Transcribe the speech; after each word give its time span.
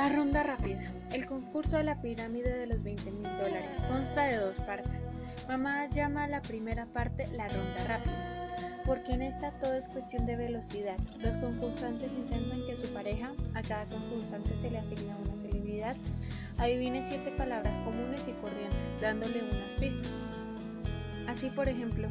La 0.00 0.08
ronda 0.08 0.42
rápida. 0.42 0.80
El 1.12 1.26
concurso 1.26 1.76
de 1.76 1.84
la 1.84 2.00
pirámide 2.00 2.56
de 2.56 2.66
los 2.66 2.82
20 2.82 3.10
mil 3.10 3.22
dólares 3.36 3.84
consta 3.86 4.24
de 4.24 4.38
dos 4.38 4.58
partes. 4.60 5.04
Mamá 5.46 5.90
llama 5.90 6.24
a 6.24 6.26
la 6.26 6.40
primera 6.40 6.86
parte 6.86 7.26
la 7.34 7.46
ronda 7.48 7.84
rápida, 7.84 8.48
porque 8.86 9.12
en 9.12 9.20
esta 9.20 9.50
todo 9.50 9.74
es 9.74 9.90
cuestión 9.90 10.24
de 10.24 10.36
velocidad. 10.36 10.96
Los 11.18 11.36
concursantes 11.36 12.12
intentan 12.12 12.64
que 12.64 12.76
su 12.76 12.90
pareja, 12.94 13.32
a 13.52 13.60
cada 13.60 13.84
concursante 13.90 14.56
se 14.56 14.70
le 14.70 14.78
asigna 14.78 15.18
una 15.18 15.36
celebridad, 15.36 15.96
adivine 16.56 17.02
siete 17.02 17.30
palabras 17.32 17.76
comunes 17.84 18.26
y 18.26 18.32
corrientes, 18.32 18.98
dándole 19.02 19.42
unas 19.52 19.74
pistas. 19.74 20.12
Así, 21.26 21.50
por 21.50 21.68
ejemplo, 21.68 22.08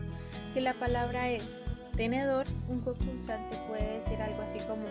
si 0.54 0.60
la 0.60 0.76
palabra 0.76 1.32
es 1.32 1.60
tenedor, 1.98 2.46
un 2.68 2.82
concursante 2.82 3.58
puede 3.68 3.98
decir 3.98 4.21
algo 4.21 4.44
así 4.44 4.60
como 4.68 4.86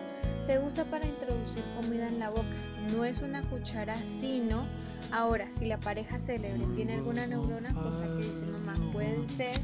se 0.45 0.59
usa 0.59 0.85
para 0.85 1.05
introducir 1.05 1.63
comida 1.81 2.07
en 2.07 2.19
la 2.19 2.29
boca, 2.29 2.55
no 2.95 3.05
es 3.05 3.21
una 3.21 3.41
cuchara, 3.43 3.95
sino 3.95 4.65
ahora, 5.11 5.47
si 5.57 5.65
la 5.65 5.79
pareja 5.79 6.19
célebre 6.19 6.65
tiene 6.75 6.95
alguna 6.95 7.27
neurona, 7.27 7.73
cosa 7.73 8.05
que 8.05 8.23
dice 8.23 8.43
mamá 8.45 8.75
puede 8.91 9.27
ser 9.27 9.59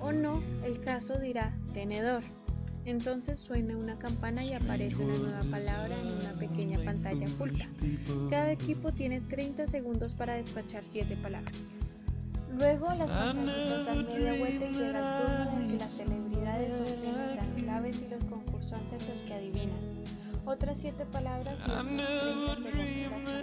o 0.00 0.12
no, 0.12 0.42
el 0.64 0.80
caso 0.80 1.18
dirá 1.18 1.52
tenedor. 1.72 2.22
Entonces 2.86 3.38
suena 3.40 3.76
una 3.76 3.98
campana 3.98 4.44
y 4.44 4.52
aparece 4.52 5.02
una 5.02 5.16
nueva 5.16 5.42
palabra 5.50 5.98
en 5.98 6.06
una 6.06 6.34
pequeña 6.38 6.78
pantalla 6.84 7.26
oculta. 7.34 7.66
Cada 8.28 8.52
equipo 8.52 8.92
tiene 8.92 9.22
30 9.22 9.68
segundos 9.68 10.14
para 10.14 10.34
despachar 10.34 10.84
7 10.84 11.16
palabras. 11.16 11.56
Luego 12.58 12.92
las 12.94 13.10
pantallas 13.10 13.86
dan 13.86 14.06
media 14.06 14.38
vuelta 14.38 14.66
y 14.66 14.72
llega 14.74 14.98
el 14.98 15.46
turno 15.46 15.60
en 15.62 15.68
que 15.68 15.78
las 15.78 15.90
celebridades 16.54 16.74
son 16.74 16.86
quienes 17.00 17.36
dan 17.36 17.50
claves 17.54 18.02
y 18.02 18.08
los 18.08 18.24
concursantes 18.24 19.08
los 19.08 19.22
que 19.22 19.34
adivinan. 19.34 19.78
Otras 20.46 20.78
siete 20.78 21.06
palabras 21.06 21.60
y 21.66 21.70
otros 21.70 21.86
30 21.86 22.06
segundos. 22.06 22.64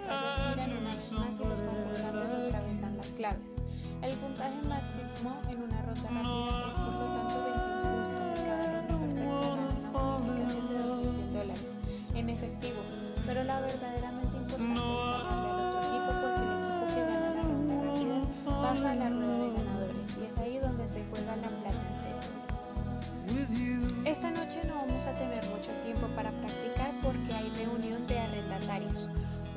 Las 0.07 0.67
una 0.67 0.67
vez 0.67 1.11
más 1.11 1.39
y 1.39 1.43
los 1.43 1.59
concursantes 1.59 2.31
otra 2.31 2.61
vez 2.61 2.81
dan 2.81 2.97
las 2.97 3.07
claves. 3.07 3.55
El 4.01 4.13
puntaje 4.13 4.61
máximo 4.67 5.41
en 5.49 5.61
una 5.61 5.81
ronda 5.81 6.09
rápida 6.09 6.67
es 6.67 6.79
por 6.79 6.93
lo 6.93 7.05
tanto 7.13 7.43
21 7.43 7.81
puntos 7.81 8.43
cada 8.43 8.65
ronda 8.87 8.95
una 8.95 9.91
bonificación 9.91 10.65
de 10.69 10.75
2.100 10.75 11.31
dólares 11.31 11.71
en 12.15 12.29
efectivo, 12.29 12.81
pero 13.25 13.43
la 13.43 13.61
verdaderamente 13.61 14.37
importante 14.37 14.73
es 14.73 14.79
ganarle 14.79 15.49
al 15.51 15.59
otro 15.67 15.79
equipo 15.79 16.11
porque 16.21 16.41
el 16.41 16.51
equipo 16.61 16.85
que 16.87 17.01
gana 17.01 17.29
la 17.35 17.41
ronda 17.43 17.75
rápida 17.83 18.17
pasa 18.61 18.91
a 18.91 18.95
la 18.95 19.09
rueda 19.09 19.30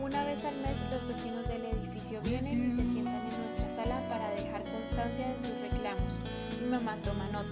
Una 0.05 0.23
vez 0.23 0.45
al 0.45 0.55
mes 0.57 0.77
los 0.91 1.09
vecinos 1.09 1.49
del 1.49 1.65
edificio 1.65 2.21
vienen 2.25 2.69
y 2.69 2.77
se 2.77 2.85
sientan 2.85 3.23
en 3.27 3.41
nuestra 3.41 3.67
sala 3.75 4.07
para 4.11 4.29
dejar 4.33 4.63
constancia 4.65 5.29
de 5.29 5.41
sus 5.41 5.59
reclamos 5.63 6.21
y 6.61 6.65
mamá 6.69 6.99
toma 7.03 7.27
nota. 7.29 7.49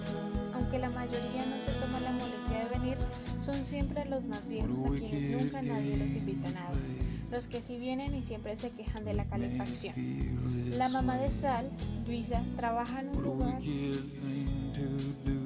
Aunque 0.53 0.77
la 0.77 0.91
mayoría 0.91 1.47
no 1.47 1.59
se 1.59 1.71
toma 1.71 1.99
la 1.99 2.11
molestia 2.11 2.65
de 2.65 2.77
venir, 2.77 2.97
son 3.39 3.55
siempre 3.55 4.05
los 4.05 4.27
más 4.27 4.47
viejos 4.47 4.85
a 4.85 4.89
quienes 4.89 5.41
nunca 5.41 5.63
nadie 5.63 5.97
los 5.97 6.11
invita 6.11 6.49
a 6.49 6.51
nada. 6.51 6.69
Los 7.33 7.47
que 7.47 7.61
sí 7.61 7.79
vienen 7.79 8.13
y 8.13 8.21
siempre 8.21 8.55
se 8.55 8.69
quejan 8.69 9.05
de 9.05 9.15
la 9.15 9.25
calefacción. 9.25 9.95
La 10.77 10.87
mamá 10.87 11.17
de 11.17 11.31
Sal, 11.31 11.67
Luisa, 12.05 12.43
trabaja 12.55 13.01
en 13.01 13.09
un 13.09 13.23
lugar 13.23 13.59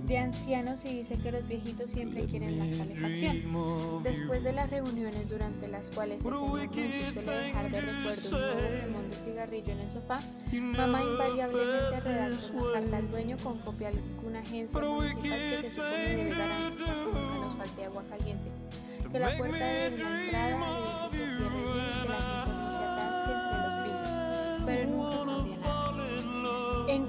de 0.05 0.17
ancianos 0.17 0.83
y 0.83 0.95
dice 0.95 1.17
que 1.17 1.31
los 1.31 1.47
viejitos 1.47 1.89
siempre 1.89 2.25
quieren 2.25 2.59
la 2.59 2.77
calefacción. 2.77 4.03
Después 4.03 4.43
de 4.43 4.51
las 4.51 4.69
reuniones 4.69 5.29
durante 5.29 5.69
las 5.69 5.89
cuales 5.91 6.23
el 6.25 6.33
señor 6.33 6.57
Nancy 6.57 7.13
suele 7.13 7.31
dejar 7.31 7.71
de 7.71 7.79
recuerdo 7.79 8.27
un 8.27 8.41
nuevo 8.41 8.81
quemón 8.81 9.09
de 9.09 9.15
cigarrillo 9.15 9.71
en 9.71 9.79
el 9.79 9.91
sofá, 9.91 10.17
mamá 10.51 11.01
invariablemente 11.01 11.99
redacta 12.01 12.51
una 12.53 12.73
carta 12.73 12.97
al 12.97 13.11
dueño 13.11 13.37
con 13.41 13.59
copia 13.59 13.87
a 13.87 13.91
alguna 13.91 14.39
agencia 14.39 14.77
municipal 14.77 15.23
que 15.23 15.61
se 15.61 15.71
supone 15.71 15.99
debe 15.99 16.29
garantizar 16.31 16.95
que 16.95 17.05
nunca 17.05 17.45
nos 17.45 17.55
falte 17.55 17.85
agua 17.85 18.03
caliente, 18.09 18.51
que 19.09 19.19
la 19.19 19.37
puerta 19.37 19.65
de 19.65 19.89
la 19.97 20.23
entrada 20.23 20.47
del 20.47 20.57
edificio 20.57 21.37
cierre 21.37 21.76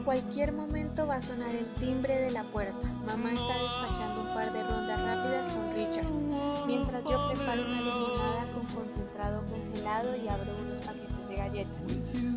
cualquier 0.08 0.54
momento 0.54 1.06
va 1.06 1.16
a 1.16 1.20
sonar 1.20 1.54
el 1.54 1.66
timbre 1.74 2.19
de 2.19 2.30
la 2.30 2.42
puerta. 2.44 2.88
Mamá 3.06 3.30
está 3.30 3.52
despachando 3.62 4.22
un 4.22 4.28
par 4.28 4.50
de 4.54 4.62
rondas 4.62 4.98
rápidas 4.98 5.52
con 5.52 5.74
Richard, 5.74 6.66
mientras 6.66 7.04
yo 7.04 7.28
preparo 7.28 7.62
una 7.66 7.82
limonada 7.82 8.46
con 8.54 8.64
concentrado 8.69 9.44
congelado 9.50 10.16
y 10.16 10.26
abro 10.28 10.56
unos 10.62 10.80
paquetes 10.80 11.28
de 11.28 11.36
galletas. 11.36 11.86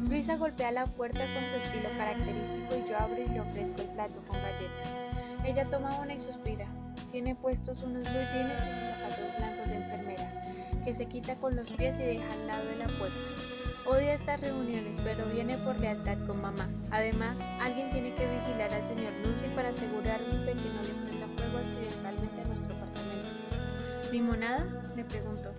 Luisa 0.09 0.35
golpea 0.35 0.73
la 0.73 0.85
puerta 0.85 1.21
con 1.33 1.47
su 1.47 1.65
estilo 1.65 1.87
característico 1.97 2.75
y 2.75 2.89
yo 2.89 2.97
abro 2.97 3.21
y 3.21 3.29
le 3.29 3.39
ofrezco 3.39 3.83
el 3.83 3.87
plato 3.87 4.21
con 4.27 4.35
galletas. 4.41 4.97
Ella 5.45 5.69
toma 5.69 5.97
una 6.01 6.13
y 6.13 6.19
suspira. 6.19 6.67
Tiene 7.13 7.35
puestos 7.35 7.83
unos 7.83 8.03
blue 8.03 8.27
jeans 8.33 8.51
y 8.51 8.79
sus 8.79 8.87
zapatos 8.89 9.37
blancos 9.37 9.67
de 9.69 9.75
enfermera, 9.77 10.83
que 10.83 10.93
se 10.93 11.05
quita 11.05 11.37
con 11.37 11.55
los 11.55 11.71
pies 11.71 11.97
y 12.01 12.03
deja 12.03 12.33
al 12.33 12.47
lado 12.47 12.65
de 12.65 12.75
la 12.75 12.87
puerta. 12.99 13.70
Odia 13.85 14.13
estas 14.13 14.39
reuniones, 14.39 14.99
pero 15.03 15.25
viene 15.27 15.57
por 15.57 15.79
lealtad 15.79 16.17
con 16.27 16.41
mamá. 16.41 16.69
Además, 16.91 17.37
alguien 17.59 17.89
tiene 17.89 18.13
que 18.13 18.27
vigilar 18.27 18.71
al 18.73 18.85
señor 18.85 19.11
Nunzi 19.25 19.47
para 19.55 19.69
asegurarnos 19.69 20.45
de 20.45 20.53
que 20.53 20.69
no 20.69 20.81
le 20.83 20.93
prenda 21.05 21.27
fuego 21.35 21.57
accidentalmente 21.57 22.41
a 22.41 22.45
nuestro 22.45 22.75
apartamento. 22.75 23.29
¿Limonada? 24.11 24.91
le 24.95 25.03
pregunto. 25.05 25.51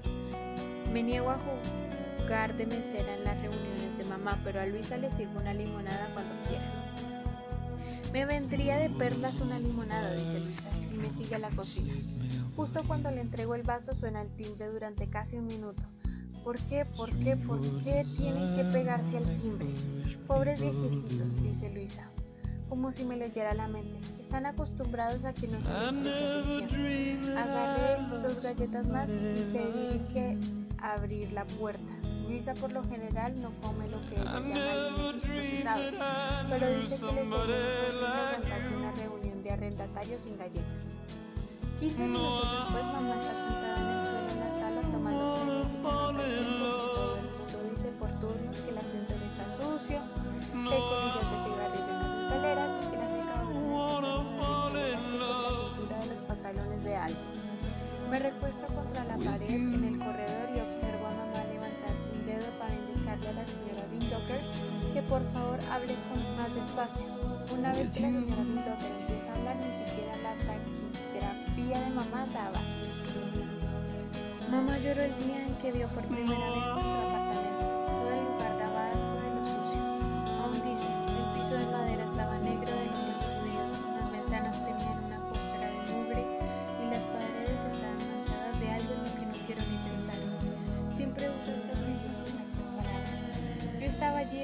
Me 0.93 1.03
niego 1.03 1.31
a 1.31 1.39
jugar 2.19 2.57
de 2.57 2.67
mesera 2.67 3.17
en 3.17 3.25
las 3.25 3.41
reuniones 3.41 3.99
de 3.99 4.05
mamá, 4.05 4.41
pero 4.45 4.61
a 4.61 4.67
Luisa 4.67 4.97
le 4.97 5.11
sirvo 5.11 5.41
una 5.41 5.53
limonada 5.53 6.11
cuando 6.15 6.35
quiera. 6.47 6.95
Me 8.13 8.25
vendría 8.27 8.77
de 8.77 8.91
perlas 8.91 9.41
una 9.41 9.59
limonada, 9.59 10.13
dice 10.13 10.39
Luisa, 10.39 10.71
y 10.93 10.97
me 10.97 11.11
sigue 11.11 11.35
a 11.35 11.39
la 11.39 11.51
cocina. 11.51 11.95
Justo 12.55 12.83
cuando 12.87 13.11
le 13.11 13.23
entrego 13.23 13.55
el 13.55 13.63
vaso 13.63 13.95
suena 13.95 14.23
el 14.23 14.29
timbre 14.37 14.69
durante 14.69 15.09
casi 15.09 15.39
un 15.39 15.47
minuto. 15.47 15.83
¿Por 16.45 16.59
qué? 16.67 16.85
¿Por 16.85 17.11
qué? 17.19 17.37
¿Por 17.37 17.61
qué 17.83 18.05
tienen 18.17 18.57
que 18.57 18.65
pegarse 18.65 19.19
al 19.19 19.41
timbre? 19.41 19.69
Pobres 20.27 20.61
viejecitos, 20.61 21.41
dice 21.41 21.71
Luisa, 21.71 22.09
como 22.69 22.91
si 22.91 23.05
me 23.05 23.17
leyera 23.17 23.55
la 23.55 23.69
mente. 23.69 24.01
Están 24.19 24.47
acostumbrados 24.47 25.25
a 25.25 25.33
que 25.33 25.47
no 25.47 25.61
se 25.61 25.73
les 25.73 25.93
preste 25.93 26.65
atención. 26.65 27.39
Agarré 27.39 28.19
dos 28.23 28.41
galletas 28.41 28.89
más 28.89 29.11
y 29.11 29.53
se 29.53 29.73
dirige 29.73 30.39
a 30.79 30.95
abrir 30.95 31.33
la 31.33 31.47
puerta. 31.47 31.93
Luisa 32.27 32.55
por 32.55 32.73
lo 32.73 32.83
general 32.85 33.41
no 33.41 33.53
come 33.61 33.89
lo 33.89 34.01
que 34.07 34.15
ella 34.15 34.25
llama 34.25 34.73
alimentos 34.73 35.23
procesados, 35.23 35.93
pero 36.49 36.67
dice 36.77 36.97
que 36.99 37.13
les 37.13 37.25
imposible 37.25 38.07
aguantarse 38.07 38.77
una 38.77 38.93
reunión 38.93 39.43
de 39.43 39.51
arrendatarios 39.51 40.21
sin 40.23 40.37
galletas. 40.37 40.97
15 41.79 42.03
minutos 42.07 42.49
después 42.65 42.85
mamá 42.85 43.21
está 43.21 43.33
sentada 43.33 43.72
Me 58.13 58.19
recuesto 58.19 58.67
contra 58.67 59.05
la 59.05 59.17
pared 59.17 59.49
en 59.49 59.85
el 59.85 59.99
corredor 59.99 60.51
y 60.55 60.61
observo 60.61 61.07
a 61.07 61.13
mamá 61.13 61.45
levantar 61.51 61.97
un 62.13 62.27
dedo 62.27 62.47
para 62.59 62.75
indicarle 62.75 63.29
a 63.29 63.33
la 63.33 63.47
señora 63.47 63.87
Windokers 63.91 64.53
que 64.93 65.01
por 65.09 65.23
favor 65.33 65.59
hable 65.71 65.97
con 66.11 66.37
más 66.37 66.55
despacio. 66.55 67.07
Una 67.57 67.73
vez 67.73 67.89
que 67.89 68.01
la 68.01 68.09
señora 68.09 68.43
Windoker 68.43 68.93
empieza 69.01 69.33
a 69.33 69.37
hablar, 69.37 69.57
ni 69.57 69.89
siquiera 69.89 70.15
la 70.19 70.35
taquigrafía 70.45 71.81
de 71.81 71.91
mamá 71.95 72.27
da 72.35 72.49
abasto. 72.49 72.87
Mamá 74.51 74.77
lloró 74.77 75.01
el 75.05 75.17
día 75.25 75.47
en 75.47 75.55
que 75.55 75.73
vio 75.73 75.89
por 75.89 76.05
primera 76.05 76.51
vez 76.51 76.65
nuestro 76.75 77.09
apartamento. 77.09 77.52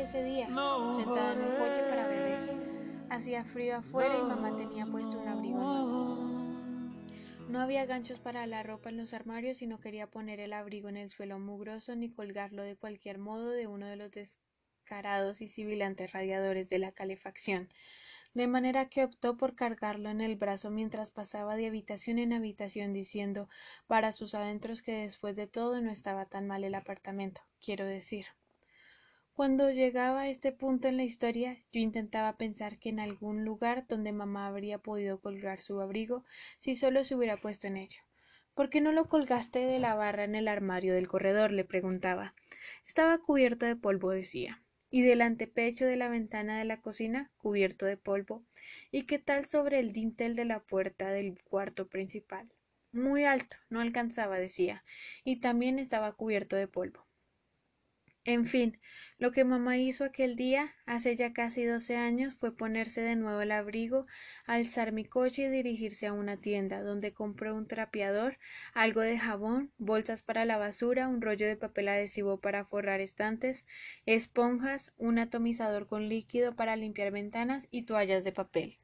Ese 0.08 0.24
día, 0.24 0.46
sentada 0.46 1.34
en 1.34 1.38
un 1.38 1.56
coche 1.58 1.82
para 1.86 2.08
bebés. 2.08 2.50
Hacía 3.10 3.44
frío 3.44 3.76
afuera 3.76 4.16
y 4.18 4.22
mamá 4.22 4.56
tenía 4.56 4.86
puesto 4.86 5.18
un 5.18 5.28
abrigo 5.28 5.58
nuevo. 5.58 6.16
No 7.50 7.60
había 7.60 7.84
ganchos 7.84 8.18
para 8.18 8.46
la 8.46 8.62
ropa 8.62 8.88
en 8.88 8.96
los 8.96 9.12
armarios 9.12 9.60
y 9.60 9.66
no 9.66 9.80
quería 9.80 10.06
poner 10.06 10.40
el 10.40 10.54
abrigo 10.54 10.88
en 10.88 10.96
el 10.96 11.10
suelo 11.10 11.38
mugroso 11.38 11.94
ni 11.94 12.10
colgarlo 12.10 12.62
de 12.62 12.74
cualquier 12.74 13.18
modo 13.18 13.50
de 13.50 13.66
uno 13.66 13.86
de 13.86 13.96
los 13.96 14.10
descarados 14.10 15.42
y 15.42 15.48
sibilantes 15.48 16.10
radiadores 16.12 16.70
de 16.70 16.78
la 16.78 16.92
calefacción. 16.92 17.68
de 18.32 18.46
manera 18.46 18.88
que 18.88 19.04
optó 19.04 19.36
por 19.36 19.54
cargarlo 19.54 20.08
en 20.08 20.22
el 20.22 20.36
brazo 20.36 20.70
mientras 20.70 21.10
pasaba 21.10 21.56
de 21.56 21.66
habitación 21.66 22.18
en 22.18 22.32
habitación 22.32 22.94
diciendo 22.94 23.50
para 23.86 24.12
sus 24.12 24.34
adentros 24.34 24.80
que 24.80 24.92
después 24.92 25.36
de 25.36 25.48
todo 25.48 25.82
no 25.82 25.90
estaba 25.90 26.24
tan 26.24 26.46
mal 26.46 26.64
el 26.64 26.74
apartamento, 26.76 27.42
quiero 27.60 27.84
decir. 27.84 28.26
Cuando 29.38 29.70
llegaba 29.70 30.22
a 30.22 30.28
este 30.28 30.50
punto 30.50 30.88
en 30.88 30.96
la 30.96 31.04
historia, 31.04 31.56
yo 31.72 31.78
intentaba 31.78 32.36
pensar 32.36 32.80
que 32.80 32.88
en 32.88 32.98
algún 32.98 33.44
lugar 33.44 33.86
donde 33.86 34.10
mamá 34.10 34.48
habría 34.48 34.78
podido 34.78 35.20
colgar 35.20 35.60
su 35.60 35.80
abrigo 35.80 36.24
si 36.58 36.74
solo 36.74 37.04
se 37.04 37.14
hubiera 37.14 37.36
puesto 37.36 37.68
en 37.68 37.76
ello. 37.76 38.00
¿Por 38.54 38.68
qué 38.68 38.80
no 38.80 38.90
lo 38.90 39.08
colgaste 39.08 39.60
de 39.60 39.78
la 39.78 39.94
barra 39.94 40.24
en 40.24 40.34
el 40.34 40.48
armario 40.48 40.92
del 40.92 41.06
corredor? 41.06 41.52
le 41.52 41.64
preguntaba. 41.64 42.34
Estaba 42.84 43.18
cubierto 43.18 43.64
de 43.64 43.76
polvo, 43.76 44.10
decía. 44.10 44.60
Y 44.90 45.02
del 45.02 45.22
antepecho 45.22 45.86
de 45.86 45.96
la 45.96 46.08
ventana 46.08 46.58
de 46.58 46.64
la 46.64 46.80
cocina, 46.80 47.30
cubierto 47.36 47.86
de 47.86 47.96
polvo. 47.96 48.44
¿Y 48.90 49.04
qué 49.04 49.20
tal 49.20 49.46
sobre 49.46 49.78
el 49.78 49.92
dintel 49.92 50.34
de 50.34 50.46
la 50.46 50.64
puerta 50.64 51.12
del 51.12 51.40
cuarto 51.44 51.86
principal? 51.86 52.52
Muy 52.90 53.24
alto, 53.24 53.56
no 53.70 53.80
alcanzaba, 53.80 54.40
decía, 54.40 54.82
y 55.22 55.36
también 55.36 55.78
estaba 55.78 56.10
cubierto 56.14 56.56
de 56.56 56.66
polvo. 56.66 57.07
En 58.28 58.44
fin, 58.44 58.78
lo 59.16 59.32
que 59.32 59.42
mamá 59.42 59.78
hizo 59.78 60.04
aquel 60.04 60.36
día, 60.36 60.74
hace 60.84 61.16
ya 61.16 61.32
casi 61.32 61.64
doce 61.64 61.96
años, 61.96 62.34
fue 62.34 62.54
ponerse 62.54 63.00
de 63.00 63.16
nuevo 63.16 63.40
el 63.40 63.50
abrigo, 63.50 64.04
alzar 64.44 64.92
mi 64.92 65.06
coche 65.06 65.44
y 65.44 65.48
dirigirse 65.48 66.06
a 66.06 66.12
una 66.12 66.36
tienda, 66.36 66.82
donde 66.82 67.14
compró 67.14 67.56
un 67.56 67.66
trapeador, 67.66 68.36
algo 68.74 69.00
de 69.00 69.18
jabón, 69.18 69.72
bolsas 69.78 70.20
para 70.20 70.44
la 70.44 70.58
basura, 70.58 71.08
un 71.08 71.22
rollo 71.22 71.46
de 71.46 71.56
papel 71.56 71.88
adhesivo 71.88 72.38
para 72.38 72.66
forrar 72.66 73.00
estantes, 73.00 73.64
esponjas, 74.04 74.92
un 74.98 75.18
atomizador 75.18 75.86
con 75.86 76.10
líquido 76.10 76.54
para 76.54 76.76
limpiar 76.76 77.10
ventanas 77.10 77.66
y 77.70 77.84
toallas 77.84 78.24
de 78.24 78.32
papel. 78.32 78.76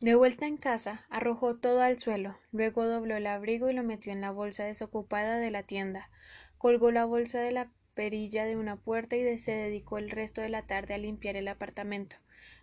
De 0.00 0.14
vuelta 0.14 0.46
en 0.46 0.56
casa, 0.56 1.04
arrojó 1.10 1.58
todo 1.58 1.82
al 1.82 2.00
suelo, 2.00 2.38
luego 2.52 2.86
dobló 2.86 3.16
el 3.16 3.26
abrigo 3.26 3.68
y 3.68 3.74
lo 3.74 3.82
metió 3.82 4.14
en 4.14 4.22
la 4.22 4.30
bolsa 4.30 4.64
desocupada 4.64 5.36
de 5.38 5.50
la 5.50 5.64
tienda, 5.64 6.10
colgó 6.56 6.90
la 6.90 7.04
bolsa 7.04 7.40
de 7.40 7.52
la 7.52 7.70
perilla 7.98 8.44
de 8.44 8.54
una 8.54 8.76
puerta 8.76 9.16
y 9.16 9.38
se 9.40 9.50
dedicó 9.50 9.98
el 9.98 10.08
resto 10.08 10.40
de 10.40 10.48
la 10.48 10.62
tarde 10.62 10.94
a 10.94 10.98
limpiar 10.98 11.34
el 11.34 11.48
apartamento. 11.48 12.14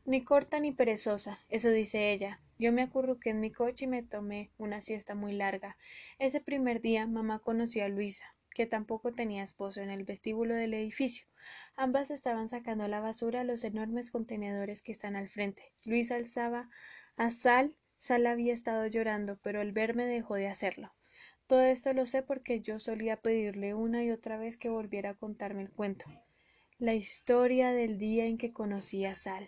Ni 0.05 0.23
corta 0.23 0.61
ni 0.61 0.71
perezosa, 0.71 1.41
eso 1.49 1.71
dice 1.71 2.13
ella. 2.13 2.39
Yo 2.57 2.71
me 2.71 2.83
acurruqué 2.83 3.31
en 3.31 3.41
mi 3.41 3.51
coche 3.51 3.83
y 3.83 3.89
me 3.89 4.01
tomé 4.01 4.53
una 4.57 4.79
siesta 4.79 5.13
muy 5.13 5.33
larga. 5.33 5.75
Ese 6.19 6.39
primer 6.39 6.79
día 6.79 7.05
mamá 7.05 7.39
conoció 7.39 7.83
a 7.83 7.89
Luisa, 7.89 8.33
que 8.51 8.65
tampoco 8.65 9.11
tenía 9.11 9.43
esposo 9.43 9.81
en 9.81 9.89
el 9.89 10.05
vestíbulo 10.05 10.55
del 10.55 10.73
edificio. 10.73 11.27
Ambas 11.75 12.11
estaban 12.11 12.47
sacando 12.47 12.87
la 12.87 13.01
basura 13.01 13.43
los 13.43 13.65
enormes 13.65 14.11
contenedores 14.11 14.81
que 14.81 14.93
están 14.93 15.17
al 15.17 15.27
frente. 15.27 15.73
Luisa 15.83 16.15
alzaba 16.15 16.69
a 17.17 17.29
Sal. 17.29 17.75
Sal 17.99 18.25
había 18.25 18.53
estado 18.53 18.87
llorando, 18.87 19.37
pero 19.43 19.59
al 19.59 19.73
verme 19.73 20.05
dejó 20.05 20.35
de 20.35 20.47
hacerlo. 20.47 20.94
Todo 21.47 21.61
esto 21.61 21.93
lo 21.93 22.05
sé 22.05 22.23
porque 22.23 22.61
yo 22.61 22.79
solía 22.79 23.21
pedirle 23.21 23.73
una 23.75 24.03
y 24.03 24.09
otra 24.09 24.37
vez 24.37 24.57
que 24.57 24.69
volviera 24.69 25.11
a 25.11 25.17
contarme 25.17 25.61
el 25.61 25.71
cuento, 25.71 26.05
la 26.79 26.95
historia 26.95 27.71
del 27.71 27.97
día 27.97 28.25
en 28.25 28.37
que 28.37 28.51
conocí 28.51 29.05
a 29.05 29.13
Sal. 29.13 29.47